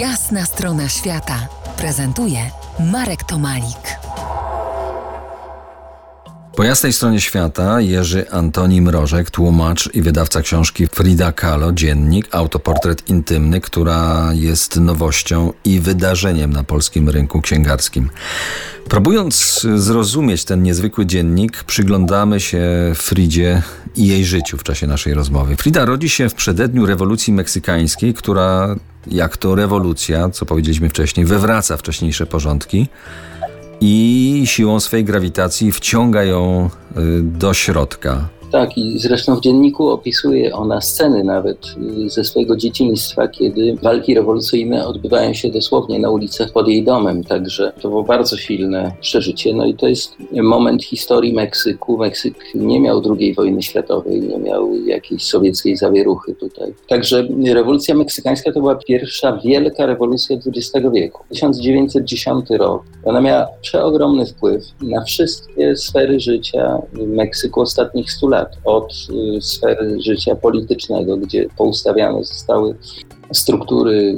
Jasna 0.00 0.44
strona 0.44 0.88
świata 0.88 1.48
prezentuje 1.78 2.38
Marek 2.92 3.24
Tomalik. 3.24 3.98
Po 6.56 6.64
jasnej 6.64 6.92
stronie 6.92 7.20
świata 7.20 7.80
Jerzy 7.80 8.30
Antoni 8.30 8.82
Mrożek, 8.82 9.30
tłumacz 9.30 9.94
i 9.94 10.02
wydawca 10.02 10.42
książki 10.42 10.86
Frida 10.86 11.32
Kahlo, 11.32 11.72
Dziennik, 11.72 12.28
autoportret 12.34 13.10
intymny, 13.10 13.60
która 13.60 14.30
jest 14.34 14.76
nowością 14.76 15.52
i 15.64 15.80
wydarzeniem 15.80 16.52
na 16.52 16.64
polskim 16.64 17.08
rynku 17.08 17.40
księgarskim. 17.40 18.10
Próbując 18.88 19.66
zrozumieć 19.76 20.44
ten 20.44 20.62
niezwykły 20.62 21.06
dziennik, 21.06 21.64
przyglądamy 21.64 22.40
się 22.40 22.62
Fridzie 22.94 23.62
i 23.96 24.06
jej 24.06 24.24
życiu 24.24 24.58
w 24.58 24.62
czasie 24.62 24.86
naszej 24.86 25.14
rozmowy. 25.14 25.56
Frida 25.56 25.84
rodzi 25.84 26.08
się 26.08 26.28
w 26.28 26.34
przededniu 26.34 26.86
rewolucji 26.86 27.32
meksykańskiej, 27.32 28.14
która, 28.14 28.76
jak 29.06 29.36
to 29.36 29.54
rewolucja, 29.54 30.28
co 30.28 30.46
powiedzieliśmy 30.46 30.88
wcześniej, 30.88 31.26
wywraca 31.26 31.76
wcześniejsze 31.76 32.26
porządki 32.26 32.88
i 33.80 34.42
siłą 34.44 34.80
swej 34.80 35.04
grawitacji 35.04 35.72
wciąga 35.72 36.24
ją 36.24 36.70
y, 36.96 37.22
do 37.22 37.54
środka. 37.54 38.28
Tak, 38.52 38.78
i 38.78 38.98
zresztą 38.98 39.36
w 39.36 39.40
dzienniku 39.40 39.88
opisuje 39.88 40.54
ona 40.54 40.80
sceny 40.80 41.24
nawet 41.24 41.58
y, 42.06 42.10
ze 42.10 42.24
swojego 42.24 42.56
dzieciństwa, 42.56 43.28
kiedy 43.28 43.76
walki 43.82 44.14
rewolucyjne 44.14 44.86
odbywają 44.86 45.34
się 45.34 45.50
dosłownie 45.50 45.98
na 45.98 46.10
ulicach 46.10 46.52
pod 46.52 46.68
jej 46.68 46.84
domem, 46.84 47.24
także 47.24 47.72
to 47.82 47.88
było 47.88 48.02
bardzo 48.02 48.36
silne 48.36 48.92
przeżycie. 49.00 49.54
No 49.54 49.66
i 49.66 49.74
to 49.74 49.88
jest 49.88 50.16
moment 50.32 50.84
historii 50.84 51.32
Meksyku. 51.32 51.98
Meksyk 51.98 52.34
nie 52.54 52.80
miał 52.80 53.02
II 53.18 53.34
wojny 53.34 53.62
światowej, 53.62 54.20
nie 54.20 54.38
miał 54.38 54.74
jakiejś 54.74 55.26
sowieckiej 55.26 55.76
zawieruchy 55.76 56.34
tutaj. 56.34 56.74
Także 56.88 57.28
rewolucja 57.46 57.94
meksykańska 57.94 58.52
to 58.52 58.60
była 58.60 58.74
pierwsza 58.74 59.40
wielka 59.44 59.86
rewolucja 59.86 60.36
XX 60.36 60.86
wieku. 60.94 61.24
1910 61.28 62.50
rok. 62.50 62.82
Ona 63.04 63.20
miała 63.20 63.46
przeogromny 63.60 64.26
wpływ 64.26 64.64
na 64.82 65.04
wszystkie 65.04 65.76
sfery 65.76 66.20
życia 66.20 66.78
Meksyku 66.92 67.60
ostatnich 67.60 68.12
100 68.12 68.28
lat 68.28 68.35
lat 68.36 68.58
od 68.64 68.92
y, 69.36 69.42
sfery 69.42 70.00
życia 70.00 70.36
politycznego, 70.36 71.16
gdzie 71.16 71.46
poustawiane 71.56 72.24
zostały 72.24 72.74
struktury 73.32 74.16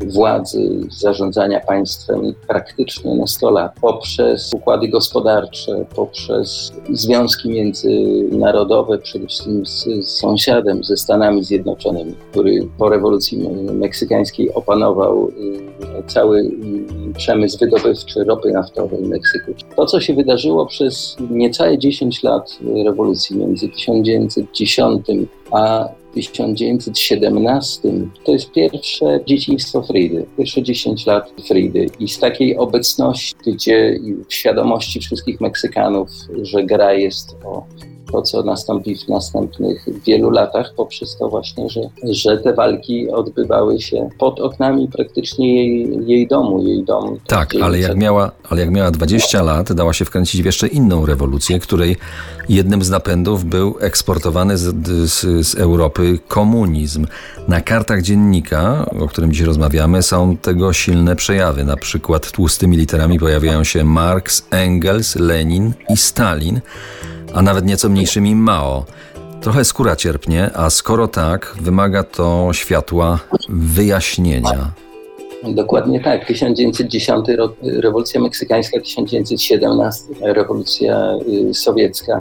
władzy, 0.00 0.80
zarządzania 0.90 1.60
państwem 1.60 2.34
praktycznie 2.48 3.14
na 3.14 3.26
100 3.26 3.50
lat, 3.50 3.72
poprzez 3.80 4.50
układy 4.54 4.88
gospodarcze, 4.88 5.84
poprzez 5.96 6.72
związki 6.92 7.48
międzynarodowe, 7.48 8.98
przede 8.98 9.26
wszystkim 9.26 9.66
z, 9.66 9.84
z 9.84 10.08
sąsiadem, 10.08 10.84
ze 10.84 10.96
Stanami 10.96 11.44
Zjednoczonymi, 11.44 12.14
który 12.30 12.68
po 12.78 12.88
rewolucji 12.88 13.48
meksykańskiej 13.72 14.54
opanował 14.54 15.28
y, 15.28 16.02
cały 16.06 16.50
przemysł 17.16 17.58
wydobywczy 17.58 18.24
ropy 18.24 18.50
naftowej 18.52 19.04
w 19.04 19.08
Meksyku. 19.08 19.52
To, 19.76 19.86
co 19.86 20.00
się 20.00 20.14
wydarzyło 20.14 20.66
przez 20.66 21.16
niecałe 21.30 21.78
10 21.78 22.22
lat 22.22 22.58
rewolucji 22.84 23.36
między 23.36 23.68
1910 23.68 25.06
a 25.50 25.88
1917 26.16 27.88
to 28.24 28.32
jest 28.32 28.50
pierwsze 28.50 29.20
dzieciństwo 29.26 29.82
Fridy, 29.82 30.26
pierwsze 30.36 30.62
10 30.62 31.06
lat 31.06 31.32
Fridy 31.48 31.86
i 32.00 32.08
z 32.08 32.18
takiej 32.18 32.56
obecności, 32.56 33.34
gdzie 33.46 33.98
w 34.28 34.34
świadomości 34.34 35.00
wszystkich 35.00 35.40
Meksykanów, 35.40 36.08
że 36.42 36.64
gra 36.64 36.92
jest 36.92 37.36
o 37.44 37.64
to, 38.12 38.22
co 38.22 38.42
nastąpi 38.42 38.96
w 38.96 39.08
następnych 39.08 39.84
wielu 40.06 40.30
latach, 40.30 40.72
poprzez 40.76 41.16
to 41.16 41.28
właśnie, 41.28 41.68
że, 41.68 41.80
że 42.04 42.38
te 42.38 42.54
walki 42.54 43.10
odbywały 43.10 43.80
się 43.80 44.08
pod 44.18 44.40
oknami 44.40 44.88
praktycznie 44.88 45.54
jej, 45.54 46.06
jej 46.06 46.28
domu, 46.28 46.62
jej 46.62 46.84
dom. 46.84 47.18
Tak, 47.26 47.54
ale 47.62 47.78
jak, 47.78 47.96
miała, 47.96 48.30
ale 48.50 48.60
jak 48.60 48.70
miała 48.70 48.90
20 48.90 49.42
lat, 49.42 49.72
dała 49.72 49.92
się 49.92 50.04
wkręcić 50.04 50.42
w 50.42 50.44
jeszcze 50.44 50.66
inną 50.66 51.06
rewolucję, 51.06 51.60
której 51.60 51.96
jednym 52.48 52.82
z 52.82 52.90
napędów 52.90 53.44
był 53.44 53.74
eksportowany 53.80 54.58
z, 54.58 54.86
z, 55.10 55.46
z 55.46 55.54
Europy 55.54 56.18
komunizm. 56.28 57.06
Na 57.48 57.60
kartach 57.60 58.02
dziennika, 58.02 58.86
o 59.00 59.08
którym 59.08 59.32
dziś 59.32 59.40
rozmawiamy, 59.40 60.02
są 60.02 60.36
tego 60.36 60.72
silne 60.72 61.16
przejawy. 61.16 61.64
Na 61.64 61.76
przykład 61.76 62.30
tłustymi 62.30 62.76
literami 62.76 63.18
pojawiają 63.18 63.64
się 63.64 63.84
Marx, 63.84 64.46
Engels, 64.50 65.16
Lenin 65.16 65.72
i 65.88 65.96
Stalin 65.96 66.60
a 67.36 67.42
nawet 67.42 67.66
nieco 67.66 67.88
mniejszymi 67.88 68.34
Mao. 68.34 68.84
Trochę 69.40 69.64
skóra 69.64 69.96
cierpnie, 69.96 70.50
a 70.54 70.70
skoro 70.70 71.08
tak, 71.08 71.54
wymaga 71.60 72.02
to 72.02 72.48
światła 72.52 73.18
wyjaśnienia. 73.48 74.70
Dokładnie 75.44 76.00
tak. 76.00 76.26
1910 76.26 77.28
rok, 77.28 77.52
rewolucja 77.62 78.20
meksykańska, 78.20 78.80
1917 78.80 80.04
rewolucja 80.20 81.18
y, 81.50 81.54
sowiecka. 81.54 82.20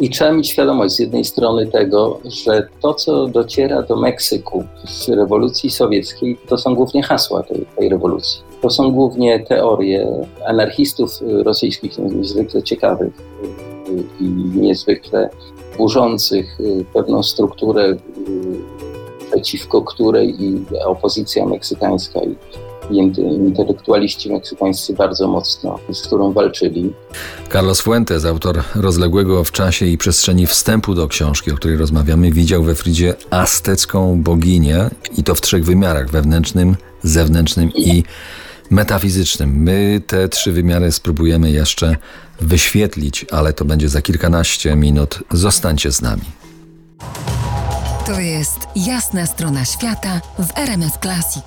I 0.00 0.10
trzeba 0.10 0.32
mieć 0.32 0.48
świadomość 0.48 0.94
z 0.94 0.98
jednej 0.98 1.24
strony 1.24 1.66
tego, 1.66 2.20
że 2.44 2.68
to, 2.80 2.94
co 2.94 3.26
dociera 3.26 3.82
do 3.82 3.96
Meksyku 3.96 4.64
z 4.84 5.08
rewolucji 5.08 5.70
sowieckiej, 5.70 6.38
to 6.48 6.58
są 6.58 6.74
głównie 6.74 7.02
hasła 7.02 7.42
tej, 7.42 7.66
tej 7.76 7.88
rewolucji. 7.88 8.42
To 8.62 8.70
są 8.70 8.92
głównie 8.92 9.40
teorie 9.40 10.06
anarchistów 10.46 11.10
rosyjskich, 11.44 11.98
niezwykle 11.98 12.62
ciekawych, 12.62 13.12
i 14.20 14.24
niezwykle 14.54 15.30
burzących 15.78 16.60
y, 16.60 16.84
pewną 16.94 17.22
strukturę, 17.22 17.90
y, 17.90 17.96
przeciwko 19.30 19.82
której 19.82 20.42
i 20.44 20.64
opozycja 20.86 21.46
meksykańska 21.46 22.20
i 22.20 22.36
intelektualiści 23.46 24.32
meksykańscy 24.32 24.94
bardzo 24.94 25.28
mocno, 25.28 25.78
z 25.92 26.02
którą 26.02 26.32
walczyli. 26.32 26.92
Carlos 27.52 27.80
Fuentes, 27.80 28.24
autor 28.24 28.62
rozległego 28.74 29.44
w 29.44 29.52
czasie 29.52 29.86
i 29.86 29.98
przestrzeni 29.98 30.46
wstępu 30.46 30.94
do 30.94 31.08
książki, 31.08 31.52
o 31.52 31.54
której 31.54 31.76
rozmawiamy, 31.76 32.32
widział 32.32 32.62
we 32.62 32.74
Fridzie 32.74 33.14
aztecką 33.30 34.22
boginię 34.22 34.90
i 35.18 35.24
to 35.24 35.34
w 35.34 35.40
trzech 35.40 35.64
wymiarach: 35.64 36.10
wewnętrznym, 36.10 36.76
zewnętrznym 37.02 37.70
i 37.74 38.04
metafizycznym. 38.70 39.62
My 39.62 40.02
te 40.06 40.28
trzy 40.28 40.52
wymiary 40.52 40.92
spróbujemy 40.92 41.50
jeszcze 41.50 41.96
wyświetlić, 42.40 43.26
ale 43.30 43.52
to 43.52 43.64
będzie 43.64 43.88
za 43.88 44.02
kilkanaście 44.02 44.76
minut. 44.76 45.18
Zostańcie 45.30 45.92
z 45.92 46.02
nami. 46.02 46.22
To 48.06 48.20
jest 48.20 48.58
jasna 48.76 49.26
strona 49.26 49.64
świata 49.64 50.20
w 50.38 50.58
RMS 50.58 50.92
Classic. 51.02 51.44